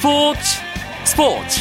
[0.00, 0.40] 스포츠
[1.04, 1.60] 스포츠.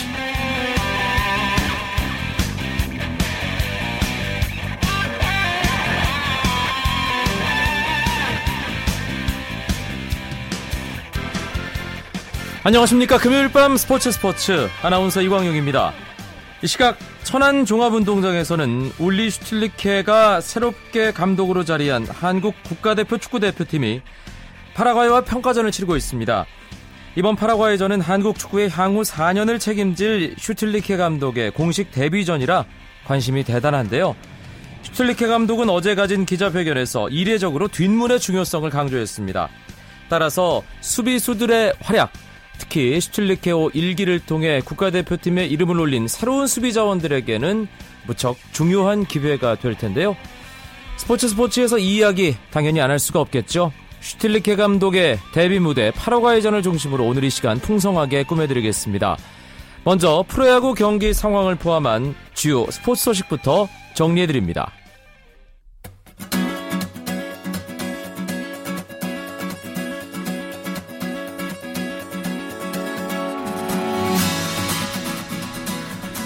[12.63, 13.17] 안녕하십니까.
[13.17, 14.69] 금요일 밤 스포츠 스포츠.
[14.83, 15.91] 아나운서 이광용입니다.
[16.61, 24.01] 이 시각 천안 종합운동장에서는 울리 슈틸리케가 새롭게 감독으로 자리한 한국 국가대표 축구대표팀이
[24.75, 26.45] 파라과이와 평가전을 치르고 있습니다.
[27.19, 32.63] 이번 파라과이전은 한국 축구의 향후 4년을 책임질 슈틸리케 감독의 공식 데뷔전이라
[33.03, 34.15] 관심이 대단한데요.
[34.83, 39.49] 슈틸리케 감독은 어제 가진 기자회견에서 이례적으로 뒷문의 중요성을 강조했습니다.
[40.07, 42.13] 따라서 수비수들의 활약,
[42.57, 47.67] 특히 슈틸리케오 일기를 통해 국가대표팀의 이름을 올린 새로운 수비 자원들에게는
[48.07, 50.15] 무척 중요한 기회가 될 텐데요.
[50.95, 53.73] 스포츠 스포츠에서 이 이야기 당연히 안 할 수가 없겠죠.
[54.01, 59.17] 슈틸리케 감독의 데뷔 무대 파라과이전을 중심으로 오늘 이 시간 풍성하게 꾸며드리겠습니다.
[59.83, 64.71] 먼저 프로야구 경기 상황을 포함한 주요 스포츠 소식부터 정리해드립니다.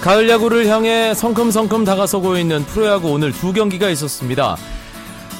[0.02, 4.56] 가을 야구를 향해 성큼성큼 다가서고 있는 프로야구 오늘 두 경기가 있었습니다.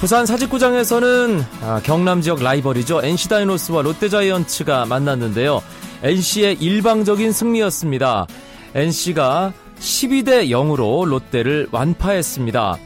[0.00, 3.02] 부산 사직구장에서는 아, 경남 지역 라이벌이죠.
[3.02, 5.62] NC 다이노스와 롯데 자이언츠가 만났는데요.
[6.02, 8.26] NC의 일방적인 승리였습니다.
[8.74, 12.76] NC가 12대 0으로 롯데를 완파했습니다.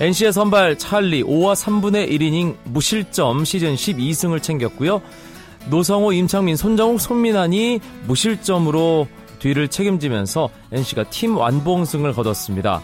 [0.00, 5.00] NC의 선발 찰리 5와 3분의 1이닝 무실점 시즌 12승을 챙겼고요.
[5.70, 9.08] 노성호, 임창민, 손정욱, 손민환이 무실점으로
[9.38, 12.82] 뒤를 책임지면서 NC가 팀 완봉승을 거뒀습니다.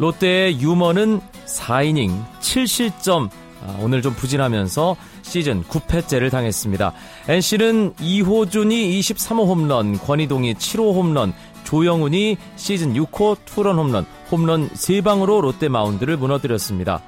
[0.00, 3.28] 롯데의 유머는 4이닝 7실점
[3.62, 6.92] 아, 오늘 좀 부진하면서 시즌 9패째를 당했습니다.
[7.28, 11.34] NC는 이호준이 23호 홈런, 권희동이 7호 홈런,
[11.64, 17.02] 조영훈이 시즌 6호 투런 홈런, 홈런 3방으로 롯데 마운드를 무너뜨렸습니다.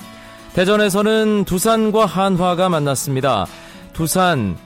[0.53, 3.47] 대전에서는 두산과 한화가 만났습니다.
[3.95, 4.59] 두산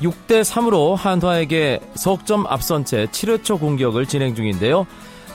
[0.00, 4.86] 6대 3으로 한화에게 석점 앞선 채 7회 초 공격을 진행 중인데요.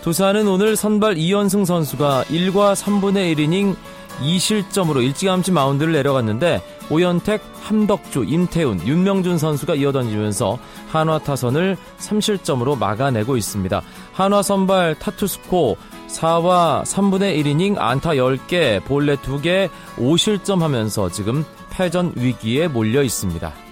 [0.05, 3.75] 두산은 오늘 선발 이현승 선수가 1과 3분의 1이닝
[4.21, 6.61] 2실점으로 일찌감치 마운드를 내려갔는데
[6.91, 13.81] 오연택, 함덕주, 임태훈, 윤명준 선수가 이어던지면서 한화 타선을 3실점으로 막아내고 있습니다.
[14.13, 15.75] 한화 선발 타투스코
[16.07, 23.64] 4와 3분의 1이닝 안타 10개, 볼넷 2개, 5실점 하면서 지금 패전 위기에 몰려 있습니다.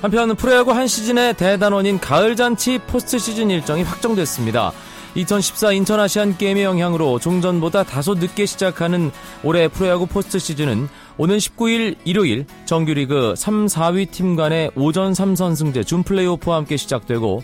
[0.00, 4.72] 한편 프로야구 한 시즌의 대단원인 가을잔치 포스트 시즌 일정이 확정됐습니다.
[5.16, 9.10] 2014 인천 아시안 게임의 영향으로 종전보다 다소 늦게 시작하는
[9.42, 16.04] 올해 프로야구 포스트 시즌은 오는 19일 일요일 정규리그 3, 4위 팀 간의 5전 3선승제 준
[16.04, 17.42] 플레이오프와 함께 시작되고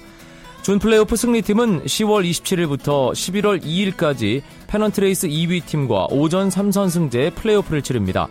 [0.62, 8.28] 준 플레이오프 승리팀은 10월 27일부터 11월 2일까지 페넌트레이스 2위 팀과 5전 3선승제 플레이오프를 치릅니다.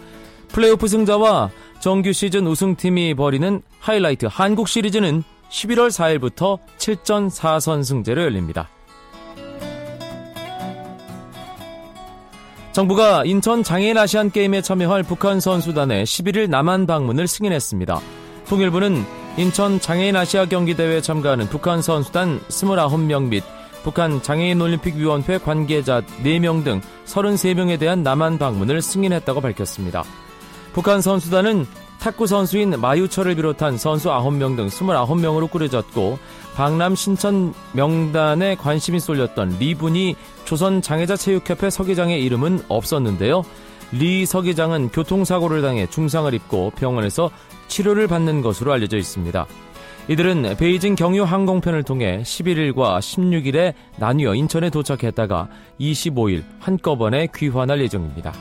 [0.53, 1.49] 플레이오프 승자와
[1.79, 8.69] 정규 시즌 우승팀이 벌이는 하이라이트 한국 시리즈는 11월 4일부터 7전 4선 승제로 열립니다.
[12.71, 17.99] 정부가 인천 장애인 아시안 게임에 참여할 북한 선수단의 11일 남한 방문을 승인했습니다.
[18.47, 19.03] 통일부는
[19.37, 23.43] 인천 장애인 아시아 경기 대회에 참가하는 북한 선수단 29명 및
[23.83, 30.03] 북한 장애인 올림픽 위원회 관계자 4명 등 33명에 대한 남한 방문을 승인했다고 밝혔습니다.
[30.73, 31.65] 북한 선수단은
[31.99, 36.19] 탁구 선수인 마유철을 비롯한 선수 9명 등 29명으로 꾸려졌고
[36.53, 43.43] 방남 신천 명단에 관심이 쏠렸던 리분이 조선 장애자 체육협회 서기장의 이름은 없었는데요.
[43.93, 47.29] 리 서기장은 교통사고를 당해 중상을 입고 병원에서
[47.67, 49.45] 치료를 받는 것으로 알려져 있습니다.
[50.09, 55.47] 이들은 베이징 경유 항공편을 통해 11일과 16일에 나뉘어 인천에 도착했다가
[55.79, 58.33] 25일 한꺼번에 귀환할 예정입니다.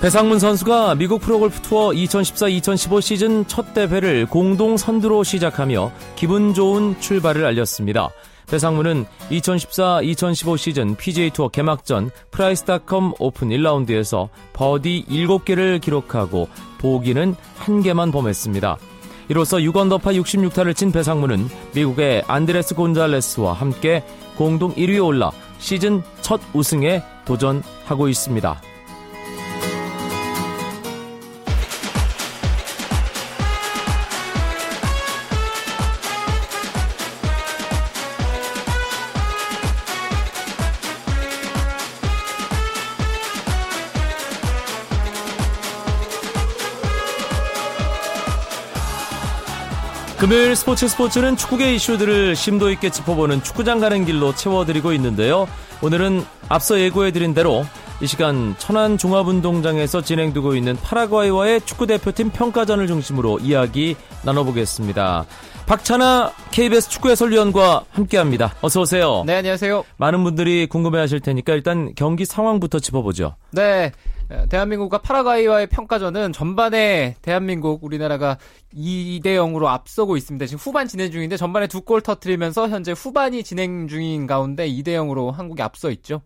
[0.00, 7.44] 배상문 선수가 미국 프로골프 투어 2014-2015 시즌 첫 대회를 공동 선두로 시작하며 기분 좋은 출발을
[7.44, 8.08] 알렸습니다.
[8.46, 16.48] 배상문은 2014-2015 시즌 PGA 투어 개막전 프라이스닷컴 오픈 1라운드에서 버디 7개를 기록하고
[16.78, 18.78] 보기는 1개만 범했습니다.
[19.28, 24.02] 이로써 6언더파 66타를 친 배상문은 미국의 안드레스 곤잘레스와 함께
[24.34, 28.69] 공동 1위에 올라 시즌 첫 우승에 도전하고 있습니다.
[50.20, 55.48] 금요일 스포츠 스포츠는 축구계 이슈들을 심도 있게 짚어보는 축구장 가는 길로 채워드리고 있는데요.
[55.80, 57.64] 오늘은 앞서 예고해드린 대로
[58.02, 65.24] 이 시간 천안 종합운동장에서 진행되고 있는 파라과이와의 축구대표팀 평가전을 중심으로 이야기 나눠보겠습니다.
[65.64, 68.54] 박찬아 KBS 축구 해설위원과 함께합니다.
[68.60, 69.22] 어서 오세요.
[69.24, 69.84] 네, 안녕하세요.
[69.96, 73.36] 많은 분들이 궁금해하실 테니까 일단 경기 상황부터 짚어보죠.
[73.52, 73.92] 네,
[74.48, 78.38] 대한민국과 파라과이와의 평가전은 전반에 대한민국 우리나라가
[78.74, 80.46] 2대 0으로 앞서고 있습니다.
[80.46, 85.32] 지금 후반 진행 중인데 전반에 두 골 터트리면서 현재 후반이 진행 중인 가운데 2대 0으로
[85.32, 86.22] 한국이 앞서 있죠.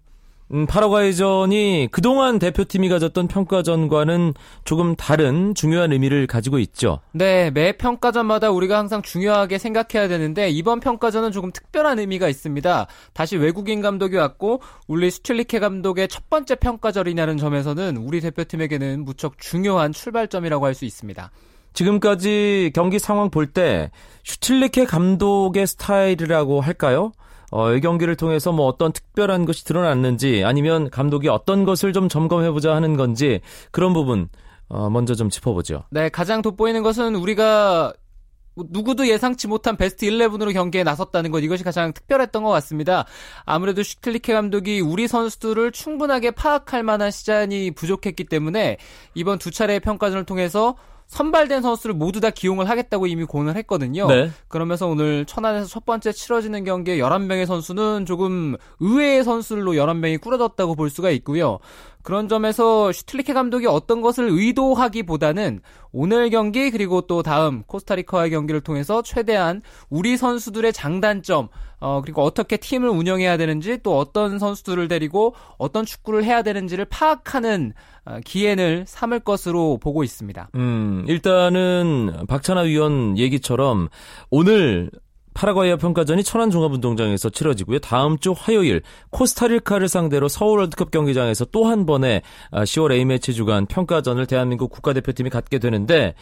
[0.52, 7.00] 음, 파라과이전이 그동안 대표팀이 가졌던 평가전과는 조금 다른 중요한 의미를 가지고 있죠.
[7.12, 12.87] 네, 매 평가전마다 우리가 항상 중요하게 생각해야 되는데 이번 평가전은 조금 특별한 의미가 있습니다.
[13.14, 19.93] 다시 외국인 감독이 왔고 울리 스틸리케 감독의 첫 번째 평가전이냐는 점에서는 우리 대표팀에게는 무척 중요한
[19.93, 21.31] 출발점이라고 할 수 있습니다.
[21.73, 23.91] 지금까지 경기 상황 볼 때
[24.25, 27.12] 슈틸리케 감독의 스타일이라고 할까요?
[27.56, 32.75] 어, 이 경기를 통해서 뭐 어떤 특별한 것이 드러났는지 아니면 감독이 어떤 것을 좀 점검해보자
[32.75, 34.29] 하는 건지 그런 부분
[34.69, 35.85] 어, 먼저 좀 짚어보죠.
[35.91, 37.93] 네, 가장 돋보이는 것은 우리가
[38.56, 43.05] 누구도 예상치 못한 베스트 11으로 경기에 나섰다는 것 이것이 가장 특별했던 것 같습니다.
[43.45, 48.79] 아무래도 슈틸리케 감독이 우리 선수들을 충분하게 파악할 만한 시간이 부족했기 때문에
[49.15, 50.75] 이번 두 차례의 평가전을 통해서
[51.15, 54.09] 선발된 선수를 모두 다 기용을 하겠다고 이미 공언을 했거든요.
[54.09, 54.33] 네.
[54.49, 60.91] 그러면서 오늘 천안에서 첫 번째 치러지는 경기에 11명의 선수는 조금 의외의 선수들로 11명이 꾸려졌다고 볼
[60.91, 61.61] 수가 있고요.
[62.05, 65.61] 그런 점에서 슈틀리케 감독이 어떤 것을 의도하기보다는
[65.91, 71.49] 오늘 경기 그리고 또 다음 코스타리카와의 경기를 통해서 최대한 우리 선수들의 장단점
[71.81, 77.73] 어 그리고 어떻게 팀을 운영해야 되는지 또 어떤 선수들을 데리고 어떤 축구를 해야 되는지를 파악하는
[78.05, 80.51] 어, 기회를 삼을 것으로 보고 있습니다.
[80.56, 83.89] 음, 일단은 박찬하 위원 얘기처럼
[84.31, 84.91] 오늘
[85.35, 87.81] 파라과이와 평가전이 천안 종합운동장에서 치러지고요.
[87.81, 92.23] 다음 주 화요일 코스타리카를 상대로 서울 월드컵 경기장에서 또 한 번의
[92.53, 96.15] 10월 아, A매치 주간 평가전을 대한민국 국가대표팀이 갖게 되는데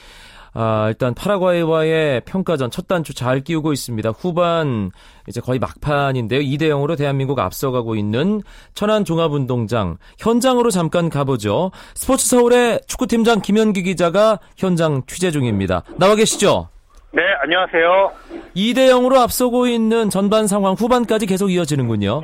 [0.54, 4.10] 아, 일단 파라과이와의 평가전 첫 단추 잘 끼우고 있습니다.
[4.10, 4.90] 후반
[5.28, 6.40] 이제 거의 막판인데요.
[6.40, 8.42] 2대 0으로 대한민국 앞서가고 있는
[8.74, 11.70] 천안 종합운동장 현장으로 잠깐 가보죠.
[11.94, 15.82] 스포츠 서울의 축구팀장 김현기 기자가 현장 취재 중입니다.
[15.96, 16.71] 나와 계시죠?
[17.14, 18.12] 네, 안녕하세요.
[18.56, 22.22] 2대 0으로 앞서고 있는 전반 상황 후반까지 계속 이어지는군요.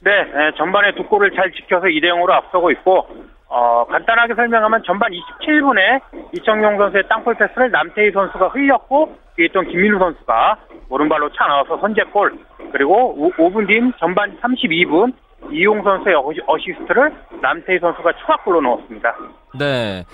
[0.00, 0.10] 네,
[0.56, 3.06] 전반에 두 골을 잘 지켜서 2대 0으로 앞서고 있고
[3.46, 6.00] 어, 간단하게 설명하면 전반 27분에
[6.32, 10.56] 이청용 선수의 땅볼 패스를 남태희 선수가 흘렸고 뒤에 있던 김민우 선수가
[10.88, 12.32] 오른발로 차 나와서 선제골
[12.72, 15.12] 그리고 5 분 뒤인 전반 32분
[15.52, 16.16] 이용 선수의
[16.46, 19.14] 어시스트를 남태희 선수가 추가골로 넣었습니다.
[19.58, 20.04] 네.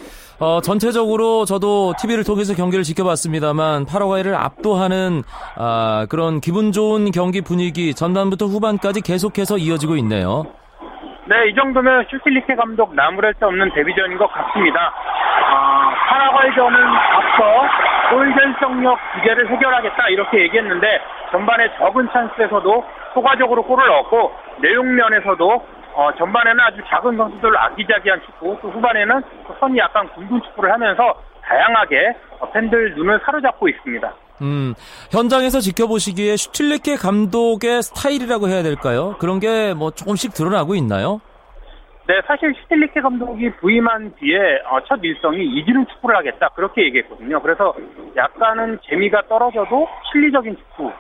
[0.40, 5.22] 어, 전체적으로 저도 TV를 통해서 경기를 지켜봤습니다만 파라과이를 압도하는
[5.56, 10.44] 아, 그런 기분 좋은 경기 분위기 전반부터 후반까지 계속해서 이어지고 있네요.
[11.26, 14.92] 네, 이 정도면 슈틸리케 감독 나무랄 수 없는 데뷔전인 것 같습니다.
[15.50, 21.00] 아, 파라과이전은 앞서 골 결정력 부재를 해결하겠다 이렇게 얘기했는데
[21.30, 22.84] 전반에 적은 찬스에서도
[23.14, 29.20] 소가적으로 골을 넣었고 내용면에서도 어, 전반에는 아주 작은 선수들 아기자기한 축구, 또 후반에는
[29.58, 34.12] 선이 약간 굵은 축구를 하면서 다양하게 어, 팬들 눈을 사로잡고 있습니다.
[34.42, 34.74] 음,
[35.10, 39.16] 현장에서 지켜보시기에 슈틸리케 감독의 스타일이라고 해야 될까요?
[39.18, 41.20] 그런 게 뭐 조금씩 드러나고 있나요?
[42.08, 47.38] 네, 사실 슈틸리케 감독이 부임한 뒤에 어, 첫 일성이 이기는 축구를 하겠다 그렇게 얘기했거든요.
[47.42, 47.74] 그래서
[48.16, 50.90] 약간은 재미가 떨어져도 실리적인 축구,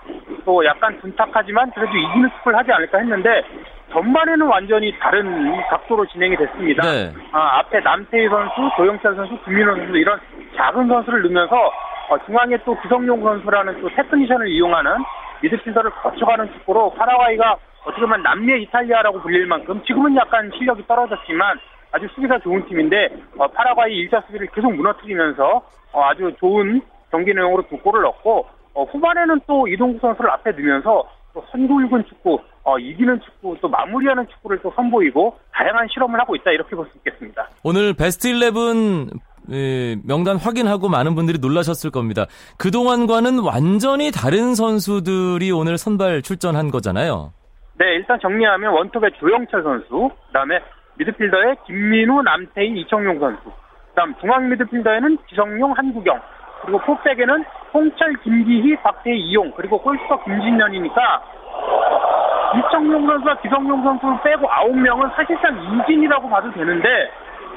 [0.44, 3.42] 또 약간 둔탁하지만 그래도 이기는 축구를 하지 않을까 했는데
[3.90, 6.82] 전반에는 완전히 다른 각도로 진행이 됐습니다.
[6.82, 7.10] 네.
[7.32, 10.20] 아, 앞에 남태희 선수, 조영철 선수, 김민호 선수 이런
[10.58, 11.72] 작은 선수를 넣으면서
[12.10, 14.92] 어, 중앙에 또 구성용 선수라는 또 테크니션을 이용하는
[15.40, 17.56] 미드필더를 거쳐가는 축구로 파라과이가
[17.88, 21.58] 어떻게 보면 남미 이탈리아라고 불릴 만큼 지금은 약간 실력이 떨어졌지만
[21.90, 27.66] 아주 수비가 좋은 팀인데 어, 파라과이 일자 수비를 계속 무너뜨리면서 어, 아주 좋은 경기 내용으로
[27.68, 33.20] 두 골을 넣고 어, 후반에는 또 이동국 선수를 앞에 두면서 또 선구육은 축구, 어, 이기는
[33.20, 37.48] 축구, 또 마무리하는 축구를 또 선보이고 다양한 실험을 하고 있다 이렇게 볼 수 있겠습니다.
[37.62, 39.08] 오늘 베스트 11
[39.50, 42.26] 예, 명단 확인하고 많은 분들이 놀라셨을 겁니다.
[42.58, 47.32] 그동안과는 완전히 다른 선수들이 오늘 선발 출전한 거잖아요.
[47.78, 50.60] 네, 일단 정리하면 원톱의 조영철 선수, 그다음에
[50.96, 53.40] 미드필더의 김민우, 남태희, 이청용 선수,
[53.90, 56.20] 그다음 중앙 미드필더에는 지성용, 한국영,
[56.62, 61.22] 그리고 포백에는 홍철, 김기희, 박태희, 이용, 그리고 골스터 김진년이니까
[62.58, 67.10] 이청용 선수와 기성용 선수를 빼고 9명은 사실상 이진이라고 봐도 되는데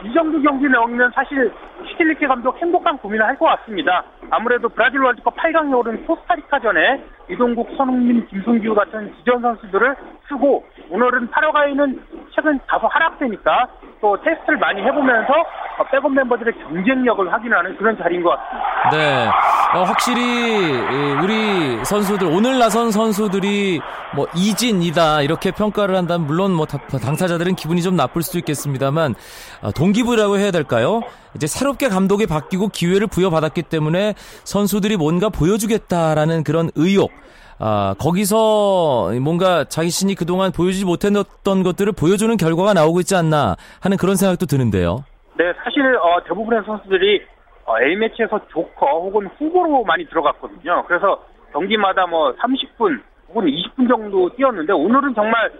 [0.03, 1.51] 이 정도 경기 나오면 사실
[1.87, 4.03] 슈틸리케 감독 행복한 고민을 할 것 같습니다.
[4.31, 9.95] 아무래도 브라질 월드컵 8강에 오른 코스타리카전에 이동국, 손흥민, 김승규 같은 기존 선수들을
[10.29, 12.01] 쓰고 오늘은 파라과이는
[12.33, 13.67] 최근 다소 하락세니까
[13.99, 15.33] 또 테스트를 많이 해보면서
[15.91, 18.89] 백업 멤버들의 경쟁력을 확인하는 그런 자리인 것 같습니다.
[18.91, 19.27] 네,
[19.73, 20.77] 어, 확실히
[21.23, 23.81] 우리 선수들 오늘 나선 선수들이
[24.15, 29.15] 뭐 이진이다 이렇게 평가를 한다면 물론 뭐 당사자들은 기분이 좀 나쁠 수도 있겠습니다만
[29.61, 31.01] 어, 동기부라고 해야 될까요?
[31.35, 37.11] 이제 새롭게 감독이 바뀌고 기회를 부여받았기 때문에 선수들이 뭔가 보여주겠다라는 그런 의욕
[37.63, 44.15] 아, 거기서 뭔가 자신이 그동안 보여주지 못했던 것들을 보여주는 결과가 나오고 있지 않나 하는 그런
[44.15, 45.05] 생각도 드는데요.
[45.37, 47.21] 네, 사실 어, 대부분의 선수들이
[47.65, 50.83] 어, A매치에서 조커 혹은 후보로 많이 들어갔거든요.
[50.87, 51.23] 그래서
[51.53, 55.51] 경기마다 뭐 30분 혹은 20분 정도 뛰었는데 오늘은 정말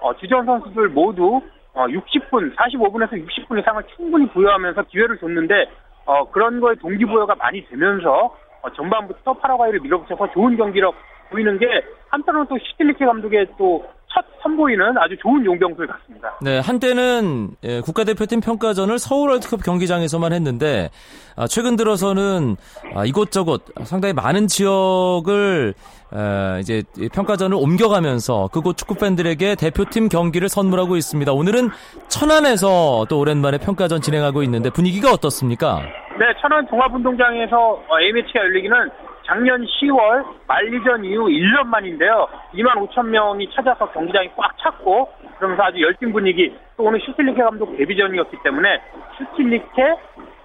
[0.00, 1.40] 어, 주전 선수들 모두
[1.74, 5.70] 어, 60분, 45분에서 60분 이상을 충분히 부여하면서 기회를 줬는데
[6.06, 10.94] 어, 그런 거에 동기부여가 많이 되면서 어, 전반부터 파라과이를 밀어붙여서 좋은 경기력
[11.30, 11.66] 보이는 게
[12.08, 13.84] 한편으로는 또 시틸리케 감독의 또
[14.14, 16.32] 첫 선보이는 아주 좋은 용병술 같습니다.
[16.40, 20.90] 네, 한때는 예, 국가대표팀 평가전을 서울 월드컵 경기장에서만 했는데
[21.36, 22.56] 아, 최근 들어서는
[22.94, 25.74] 아, 이곳저곳 상당히 많은 지역을
[26.12, 31.32] 아, 이제 평가전을 옮겨가면서 그곳 축구 팬들에게 대표팀 경기를 선물하고 있습니다.
[31.32, 31.70] 오늘은
[32.06, 35.80] 천안에서 또 오랜만에 평가전 진행하고 있는데 분위기가 어떻습니까?
[36.18, 38.90] 네, 천안 종합운동장에서 A매치가 열리기는
[39.24, 42.28] 작년 10월 만리전 이후 1년 만인데요.
[42.54, 47.76] 2만 5천 명이 찾아서 경기장이 꽉 찼고 그러면서 아주 열띤 분위기 또 오늘 슈틸리케 감독
[47.76, 48.80] 데뷔전이었기 때문에
[49.16, 49.96] 슈틸리케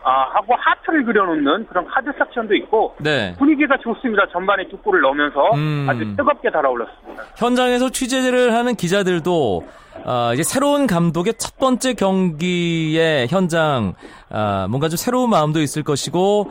[0.04, 3.36] 아, 하고 하트를 그려놓는 그런 카드 섹션도 있고 네.
[3.38, 4.26] 분위기가 좋습니다.
[4.32, 5.88] 전반에 두 골을 넣으면서 음.
[5.90, 7.24] 아주 뜨겁게 달아올랐습니다.
[7.38, 9.64] 현장에서 취재를 하는 기자들도
[10.06, 13.94] 어, 이제 새로운 감독의 첫 번째 경기의 현장
[14.30, 16.50] 어, 뭔가 좀 새로운 마음도 있을 것이고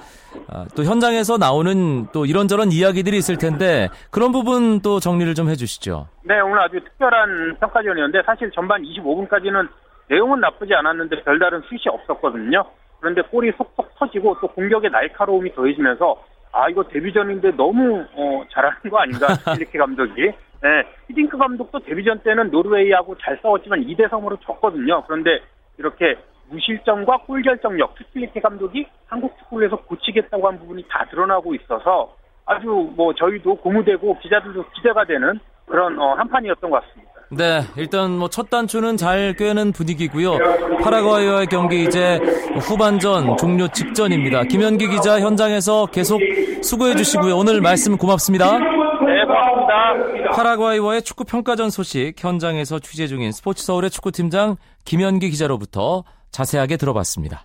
[0.52, 6.06] 어, 또 현장에서 나오는 또 이런저런 이야기들이 있을 텐데 그런 부분 또 정리를 좀 해주시죠.
[6.24, 9.68] 네, 오늘 아주 특별한 평가전이었는데 사실 전반 25분까지는
[10.08, 12.64] 내용은 나쁘지 않았는데 별다른 수시 없었거든요.
[13.00, 18.98] 그런데 골이 속속 터지고 또 공격의 날카로움이 더해지면서 아 이거 데뷔전인데 너무 어, 잘하는 거
[18.98, 25.04] 아닌가 이렇게 감독이 네, 히딩크 감독도 데뷔전 때는 노르웨이하고 잘 싸웠지만 2대 3으로 졌거든요.
[25.06, 25.40] 그런데
[25.78, 26.16] 이렇게
[26.50, 33.14] 무실점과 골 결정력, 투틸리케 감독이 한국 축구에서 고치겠다고 한 부분이 다 드러나고 있어서 아주 뭐
[33.14, 37.12] 저희도 고무되고 기자들도 기대가 되는 그런 어, 한 판이었던 것 같습니다.
[37.30, 40.38] 네, 일단 뭐 첫 단추는 잘 꿰는 분위기고요.
[40.82, 42.18] 파라과이와의 경기 이제
[42.60, 44.44] 후반전 종료 직전입니다.
[44.44, 46.20] 김현기 기자 현장에서 계속
[46.62, 47.36] 수고해 주시고요.
[47.36, 48.58] 오늘 말씀 고맙습니다.
[48.58, 50.30] 네, 고맙습니다.
[50.34, 57.44] 파라과이와의 축구 평가전 소식 현장에서 취재 중인 스포츠 서울의 축구팀장 김현기 기자로부터 자세하게 들어봤습니다.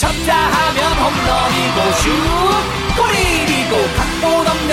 [0.00, 2.10] 쳤다 하면 홈런이고 슛
[2.96, 4.39] 골이고 각본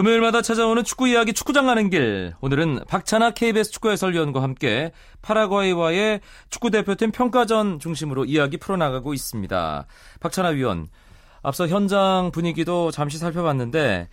[0.00, 2.32] 금요일마다 찾아오는 축구 이야기 축구장 가는 길.
[2.40, 9.86] 오늘은 박찬아 KBS 축구 해설위원과 함께 파라과이와의 축구 대표팀 평가전 중심으로 이야기 풀어나가고 있습니다.
[10.20, 10.88] 박찬아 위원,
[11.42, 14.08] 앞서 현장 분위기도 잠시 살펴봤는데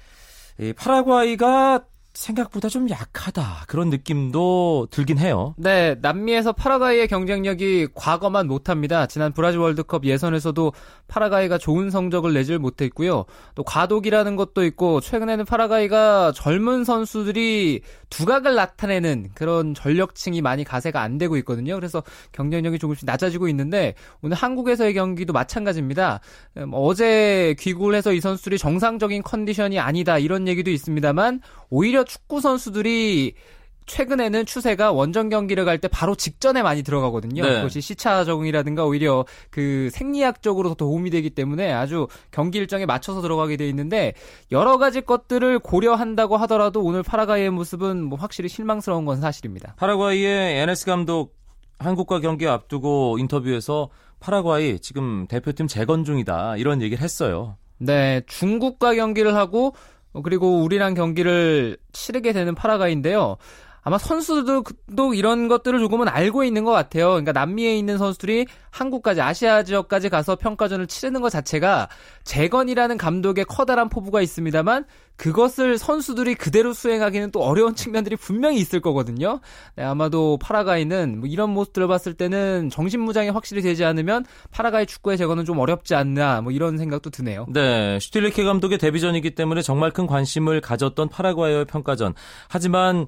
[0.76, 1.86] 파라과이가
[2.18, 5.54] 생각보다 좀 약하다 그런 느낌도 들긴 해요.
[5.58, 9.06] 네, 남미에서 파라과이의 경쟁력이 과거만 못합니다.
[9.06, 10.74] 지난 브라질 월드컵 예선에서도
[11.08, 13.26] 파라과이가 좋은 성적을 내질 못했고요.
[13.54, 21.20] 또 과독이라는 것도 있고 최근에는 파라과이가 젊은 선수들이 두각을 나타내는 그런 전력층이 많이 가세가 안
[21.20, 21.76] 되고 있거든요.
[21.76, 26.20] 그래서 경쟁력이 조금씩 낮아지고 있는데 오늘 한국에서의 경기도 마찬가지입니다.
[26.58, 33.36] 음, 어제 귀국을 해서 이 선수들이 정상적인 컨디션이 아니다 이런 얘기도 있습니다만 오히려 축구 선수들이
[33.88, 37.44] 최근에는 추세가 원정 경기를 갈 때 바로 직전에 많이 들어가거든요.
[37.44, 37.54] 네.
[37.56, 43.70] 그것이 시차 적응이라든가 오히려 그 생리학적으로 도움이 되기 때문에 아주 경기 일정에 맞춰서 들어가게 돼
[43.70, 44.14] 있는데
[44.52, 49.76] 여러 가지 것들을 고려한다고 하더라도 오늘 파라과이의 모습은 뭐 확실히 실망스러운 건 사실입니다.
[49.78, 51.38] 파라과이의 NS 감독
[51.80, 57.56] 한국과 경기 앞두고 인터뷰에서 파라과이 지금 대표팀 재건 중이다 이런 얘기를 했어요.
[57.78, 59.76] 네, 중국과 경기를 하고
[60.24, 63.38] 그리고 우리랑 경기를 치르게 되는 파라과이인데요.
[63.88, 67.12] 아마 선수들도 이런 것들을 조금은 알고 있는 것 같아요.
[67.12, 71.88] 그러니까 남미에 있는 선수들이 한국까지 아시아 지역까지 가서 평가전을 치르는 것 자체가
[72.26, 74.84] 재건이라는 감독의 커다란 포부가 있습니다만
[75.16, 79.40] 그것을 선수들이 그대로 수행하기는 또 어려운 측면들이 분명히 있을 거거든요.
[79.78, 85.46] 네, 아마도 파라가이는 뭐 이런 모습들을 봤을 때는 정신무장이 확실히 되지 않으면 파라가이 축구의 재건은
[85.46, 87.46] 좀 어렵지 않나 뭐 이런 생각도 드네요.
[87.50, 92.14] 네, 슈틸리케 감독의 데뷔전이기 때문에 정말 큰 관심을 가졌던 파라과이의 평가전.
[92.50, 93.08] 하지만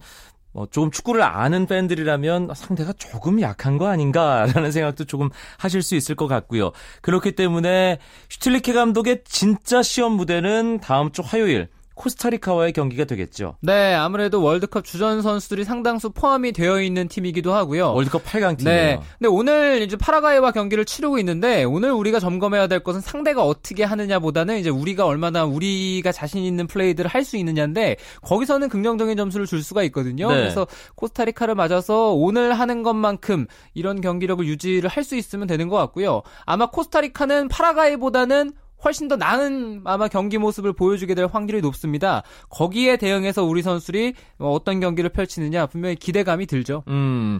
[0.51, 6.15] 뭐 조금 축구를 아는 팬들이라면 상대가 조금 약한 거 아닌가라는 생각도 조금 하실 수 있을
[6.15, 6.71] 것 같고요.
[7.01, 11.67] 그렇기 때문에 슈틸리케 감독의 진짜 시험 무대는 다음 주 화요일
[11.99, 13.55] 코스타리카와의 경기가 되겠죠.
[13.59, 17.93] 네, 아무래도 월드컵 주전 선수들이 상당수 포함이 되어 있는 팀이기도 하고요.
[17.93, 18.81] 월드컵 8강 팀이에요.
[18.81, 18.99] 네.
[19.17, 24.59] 근데 오늘 이제 파라과이와 경기를 치르고 있는데 오늘 우리가 점검해야 될 것은 상대가 어떻게 하느냐보다는
[24.59, 29.83] 이제 우리가 얼마나 우리가 자신 있는 플레이들을 할 수 있느냐인데 거기서는 긍정적인 점수를 줄 수가
[29.83, 30.29] 있거든요.
[30.29, 30.35] 네.
[30.37, 30.65] 그래서
[30.95, 36.21] 코스타리카를 맞아서 오늘 하는 것만큼 이런 경기력을 유지를 할 수 있으면 되는 것 같고요.
[36.45, 38.53] 아마 코스타리카는 파라과이보다는
[38.83, 42.23] 훨씬 더 나은 아마 경기 모습을 보여주게 될 확률이 높습니다.
[42.49, 46.83] 거기에 대응해서 우리 선수들이 어떤 경기를 펼치느냐 분명히 기대감이 들죠.
[46.87, 47.39] 음.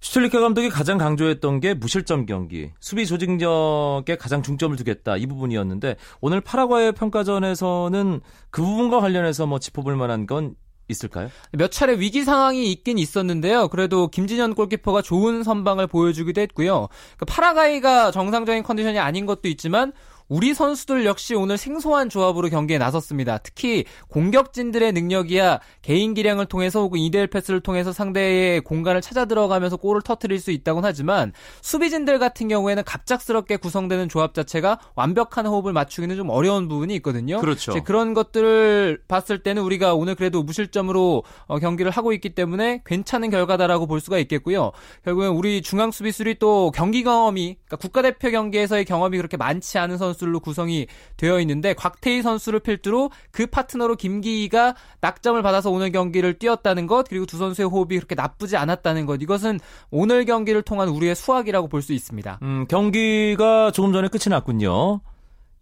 [0.00, 6.40] 슈틸리케 감독이 가장 강조했던 게 무실점 경기, 수비 조직력에 가장 중점을 두겠다 이 부분이었는데 오늘
[6.40, 10.56] 파라과이 평가전에서는 그 부분과 관련해서 뭐 짚어볼 만한 건
[10.88, 11.30] 있을까요?
[11.52, 13.68] 몇 차례 위기 상황이 있긴 있었는데요.
[13.68, 16.88] 그래도 김진현 골키퍼가 좋은 선방을 보여주기도 했고요.
[17.16, 19.92] 그 파라과이가 정상적인 컨디션이 아닌 것도 있지만
[20.28, 23.38] 우리 선수들 역시 오늘 생소한 조합으로 경기에 나섰습니다.
[23.38, 30.02] 특히 공격진들의 능력이야 개인 기량을 통해서 혹은 이대일 패스를 통해서 상대의 공간을 찾아 들어가면서 골을
[30.02, 36.30] 터트릴 수 있다곤 하지만 수비진들 같은 경우에는 갑작스럽게 구성되는 조합 자체가 완벽한 호흡을 맞추기는 좀
[36.30, 37.38] 어려운 부분이 있거든요.
[37.40, 37.72] 그렇죠.
[37.84, 43.86] 그런 것들을 봤을 때는 우리가 오늘 그래도 무실점으로 어, 경기를 하고 있기 때문에 괜찮은 결과다라고
[43.86, 44.72] 볼 수가 있겠고요.
[45.04, 50.21] 결국엔 우리 중앙 수비수들이 또 경기 경험이 그러니까 국가대표 경기에서의 경험이 그렇게 많지 않은 선수
[50.22, 50.86] 선수들로 구성이
[51.16, 57.26] 되어 있는데 곽태희 선수를 필두로 그 파트너로 김기희가 낙점을 받아서 오늘 경기를 뛰었다는 것 그리고
[57.26, 59.58] 두 선수의 호흡이 그렇게 나쁘지 않았다는 것 이것은
[59.90, 62.38] 오늘 경기를 통한 우리의 수확이라고 볼 수 있습니다.
[62.42, 65.00] 음, 경기가 조금 전에 끝이 났군요.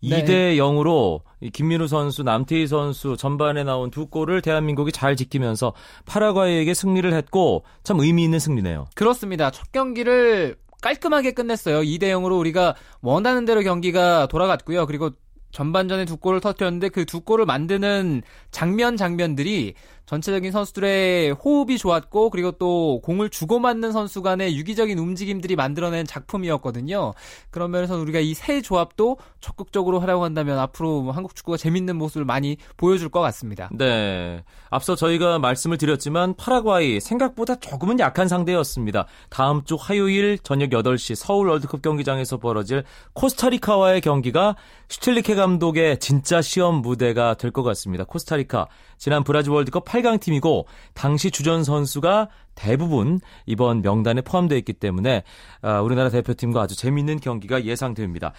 [0.03, 0.23] 네.
[0.23, 1.20] 2대 0으로
[1.55, 5.73] 김민우 선수, 남태희 선수 전반에 나온 두 골을 대한민국이 잘 지키면서
[6.05, 8.85] 파라과이에게 승리를 했고 참 의미 있는 승리네요.
[8.94, 9.51] 그렇습니다.
[9.51, 11.81] 첫 경기를 깔끔하게 끝냈어요.
[11.81, 14.87] 2대 0으로 우리가 원하는 대로 경기가 돌아갔고요.
[14.87, 15.11] 그리고
[15.53, 19.75] 전반전에 두 골을 터뜨렸는데 그 두 골을 만드는 장면 장면들이
[20.11, 27.14] 전체적인 선수들의 호흡이 좋았고 그리고 또 공을 주고받는 선수 간의 유기적인 움직임들이 만들어낸 작품이었거든요.
[27.53, 32.25] 그런 면에서 우리가 이 세 조합도 적극적으로 하려고 한다면 앞으로 뭐 한국 축구가 재밌는 모습을
[32.25, 33.68] 많이 보여줄 것 같습니다.
[33.73, 34.42] 네.
[34.70, 39.07] 앞서 저희가 말씀을 드렸지만 파라과이 생각보다 조금은 약한 상대였습니다.
[39.29, 44.57] 다음 주 화요일 저녁 8시 서울 월드컵 경기장에서 벌어질 코스타리카와의 경기가
[44.88, 48.05] 슈틸리케 감독의 진짜 시험 무대가 될 것 같습니다.
[48.05, 55.22] 코스타리카 지난 브라질 월드컵 8강 팀이고 당시 주전 선수가 대부분 이번 명단에 포함되어 있기 때문에
[55.62, 58.32] 아, 우리나라 대표팀과 아주 재밌는 경기가 예상됩니다.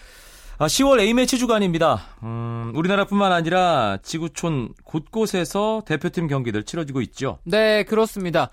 [0.60, 2.02] 10월 아, A매치 주간입니다.
[2.24, 7.40] 음, 우리나라뿐만 아니라 지구촌 곳곳에서 대표팀 경기들 치러지고 있죠.
[7.44, 8.50] 네, 그렇습니다.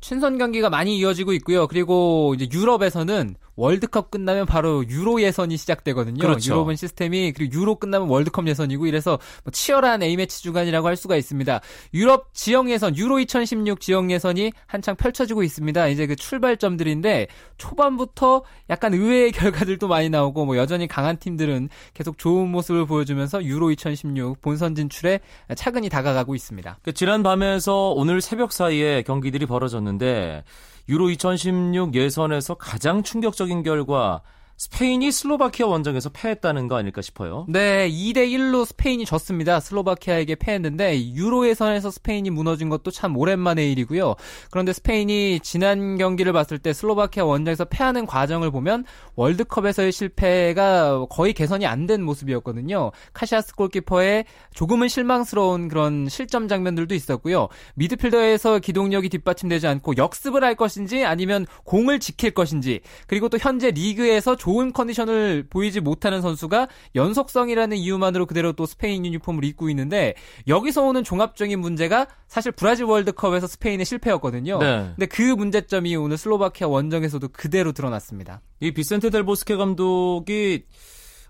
[0.00, 1.66] 친선 경기가 많이 이어지고 있고요.
[1.66, 6.18] 그리고 이제 유럽에서는 월드컵 끝나면 바로 유로 예선이 시작되거든요.
[6.18, 6.52] 그렇죠.
[6.52, 11.60] 유럽은 시스템이 그리고 유로 끝나면 월드컵 예선이고 이래서 뭐 치열한 A매치 주간이라고 할 수가 있습니다.
[11.94, 15.88] 유럽 지역 예선 유로 2016 지역 예선이 한창 펼쳐지고 있습니다.
[15.88, 22.48] 이제 그 출발점들인데 초반부터 약간 의외의 결과들도 많이 나오고 뭐 여전히 강한 팀들은 계속 좋은
[22.48, 25.20] 모습을 보여주면서 유로 2016 본선 진출에
[25.56, 26.78] 차근히 다가가고 있습니다.
[26.82, 30.44] 그 지난 밤에서 오늘 새벽 사이에 경기들이 벌어졌는데
[30.88, 34.20] 유로 2016 예선에서 가장 충격적인 결과
[34.56, 37.46] 스페인이 슬로바키아 원정에서 패했다는 거 아닐까 싶어요.
[37.48, 39.60] 네, 2대 1로 스페인이 졌습니다.
[39.60, 44.16] 슬로바키아에게 패했는데 유로 예선에서 스페인이 무너진 것도 참 오랜만의 일이고요.
[44.50, 48.84] 그런데 스페인이 지난 경기를 봤을 때 슬로바키아 원정에서 패하는 과정을 보면
[49.16, 52.92] 월드컵에서의 실패가 거의 개선이 안 된 모습이었거든요.
[53.12, 57.48] 카시아스 골키퍼의 조금은 실망스러운 그런 실점 장면들도 있었고요.
[57.74, 64.36] 미드필더에서 기동력이 뒷받침되지 않고 역습을 할 것인지 아니면 공을 지킬 것인지 그리고 또 현재 리그에서
[64.44, 70.12] 좋은 컨디션을 보이지 못하는 선수가 연속성이라는 이유만으로 그대로 또 스페인 유니폼을 입고 있는데
[70.46, 74.58] 여기서 오는 종합적인 문제가 사실 브라질 월드컵에서 스페인의 실패였거든요.
[74.58, 74.92] 네.
[74.96, 78.42] 근데 그 문제점이 오늘 슬로바키아 원정에서도 그대로 드러났습니다.
[78.60, 80.66] 이 비센테 델보스케 감독이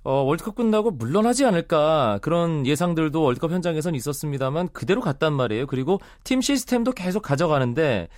[0.03, 5.68] 어, 월드컵 끝나고 물러나지 않을까 그런 예상들도 월드컵 현장에선 있었습니다만 그대로 갔단 말이에요.
[5.68, 8.09] 그리고 팀 시스템도 계속 가져가는데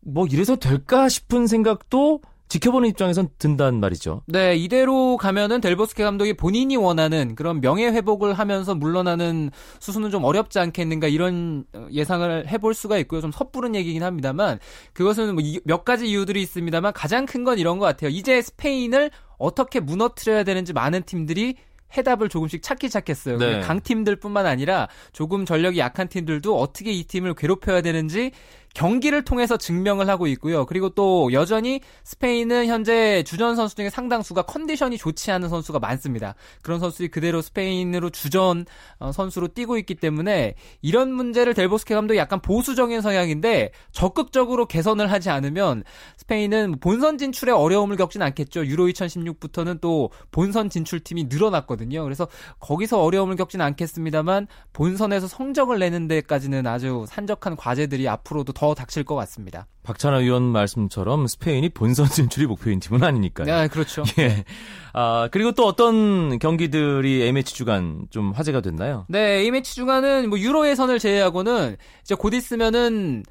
[0.00, 4.22] 뭐 이래서 될까 싶은 생각도 지켜보는 입장에선 든단 말이죠.
[4.26, 10.58] 네, 이대로 가면은 델보스케 감독이 본인이 원하는 그런 명예 회복을 하면서 물러나는 수순은 좀 어렵지
[10.58, 13.20] 않겠는가 이런 예상을 해볼 수가 있고요.
[13.20, 14.58] 좀 섣부른 얘기긴 합니다만
[14.92, 18.10] 그것은 뭐 몇 가지 이유들이 있습니다만 가장 큰 건 이런 것 같아요.
[18.10, 21.54] 이제 스페인을 어떻게 무너뜨려야 되는지 많은 팀들이
[21.96, 23.38] 해답을 조금씩 찾기 시작했어요.
[23.38, 23.60] 네.
[23.60, 28.32] 강팀들뿐만 아니라 조금 전력이 약한 팀들도 어떻게 이 팀을 괴롭혀야 되는지
[28.78, 30.64] 경기를 통해서 증명을 하고 있고요.
[30.64, 36.36] 그리고 또 여전히 스페인은 현재 주전 선수 중에 상당수가 컨디션이 좋지 않은 선수가 많습니다.
[36.62, 38.66] 그런 선수들이 그대로 스페인으로 주전
[39.00, 45.28] 어, 선수로 뛰고 있기 때문에 이런 문제를 델보스케 감독이 약간 보수적인 성향인데 적극적으로 개선을 하지
[45.30, 45.82] 않으면
[46.16, 48.64] 스페인은 본선 진출에 어려움을 겪진 않겠죠.
[48.64, 52.04] 유로 2016부터는 또 본선 진출팀이 늘어났거든요.
[52.04, 52.28] 그래서
[52.60, 59.14] 거기서 어려움을 겪진 않겠습니다만 본선에서 성적을 내는 데까지는 아주 산적한 과제들이 앞으로도 더 닥칠 것
[59.14, 59.66] 같습니다.
[59.82, 63.46] 박찬하 위원 말씀처럼 스페인이 본선 진출이 목표인 팀은 아니니까요.
[63.46, 64.02] 네, 그렇죠.
[64.18, 64.44] 예.
[64.92, 69.06] 아, 그리고 또 어떤 경기들이 A매치 주간 좀 화제가 됐나요?
[69.08, 73.22] 네, A매치 주간은 뭐 유로 예선을 제외하고는 이제 곧 있으면은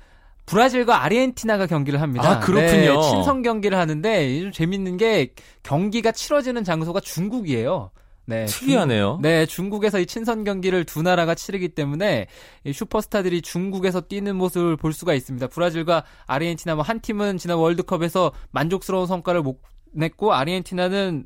[0.47, 2.29] 브라질과 아르헨티나가 경기를 합니다.
[2.29, 3.01] 아, 그렇군요.
[3.01, 7.91] 네, 친선 경기를 하는데 좀 재밌는 게 경기가 치러지는 장소가 중국이에요.
[8.27, 9.13] 네, 특이하네요.
[9.15, 12.27] 중, 네, 중국에서 이 친선 경기를 두 나라가 치르기 때문에
[12.71, 15.47] 슈퍼스타들이 중국에서 뛰는 모습을 볼 수가 있습니다.
[15.47, 19.61] 브라질과 아르헨티나 뭐 한 팀은 지난 월드컵에서 만족스러운 성과를 못
[19.93, 21.25] 냈고 아르헨티나는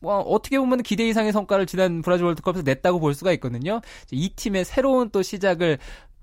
[0.00, 3.80] 뭐 어떻게 보면 기대 이상의 성과를 지난 브라질 월드컵에서 냈다고 볼 수가 있거든요.
[4.10, 5.78] 이 팀의 새로운 또 시작을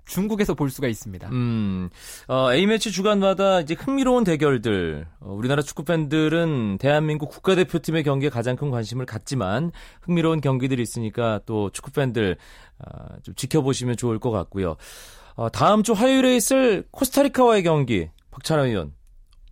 [0.09, 1.29] 중국에서 볼 수가 있습니다.
[1.29, 1.89] 음,
[2.27, 8.71] 어, A매치 주간마다 이제 흥미로운 대결들, 어, 우리나라 축구 팬들은 대한민국 국가대표팀의 경기에 가장 큰
[8.71, 12.37] 관심을 갖지만 흥미로운 경기들이 있으니까 또 축구 팬들
[12.79, 14.75] 어, 좀 지켜보시면 좋을 것 같고요.
[15.35, 18.93] 어, 다음 주 화요일에 있을 코스타리카와의 경기, 박찬호 의원.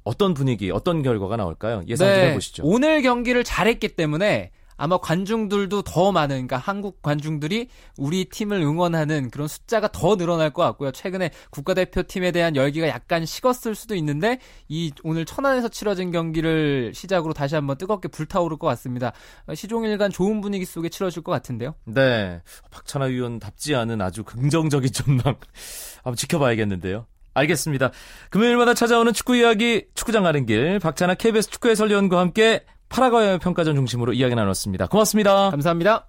[0.04, 1.84] 어떤 분위기, 어떤 결과가 나올까요?
[1.88, 2.64] 예상 네, 좀 해보시죠.
[2.66, 9.48] 오늘 경기를 잘했기 때문에 아마 관중들도 더 많은 그러니까 한국 관중들이 우리 팀을 응원하는 그런
[9.48, 10.92] 숫자가 더 늘어날 것 같고요.
[10.92, 17.56] 최근에 국가대표팀에 대한 열기가 약간 식었을 수도 있는데 이 오늘 천안에서 치러진 경기를 시작으로 다시
[17.56, 19.12] 한번 뜨겁게 불타오를 것 같습니다.
[19.54, 21.76] 시종일관 좋은 분위기 속에 치러질 것 같은데요.
[21.86, 22.42] 네.
[22.72, 25.36] 박찬하 위원답지 않은 아주 긍정적인 전망
[26.04, 27.08] 한번 지켜봐야겠는데요.
[27.34, 27.92] 알겠습니다.
[28.30, 34.14] 금요일마다 찾아오는 축구 이야기 축구장 가는 길 박찬하 KBS 축구 해설위원과 함께 파라과이 평가전 중심으로
[34.14, 34.88] 이야기 나눴습니다.
[34.88, 35.52] 고맙습니다.
[35.52, 36.08] 감사합니다.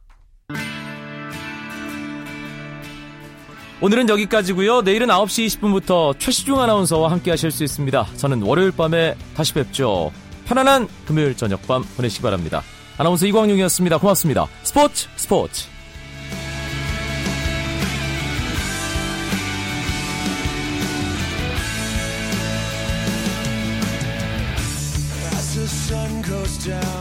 [3.81, 4.83] 오늘은 여기까지고요.
[4.83, 8.07] 내일은 9시 20분부터 최시중 아나운서와 함께 하실 수 있습니다.
[8.17, 10.11] 저는 월요일 밤에 다시 뵙죠.
[10.47, 12.63] 편안한 금요일 저녁 밤 보내시기 바랍니다.
[12.97, 13.99] 아나운서 이광용이었습니다.
[13.99, 14.47] 고맙습니다.
[14.65, 15.78] 스포츠 스포츠
[26.69, 26.98] down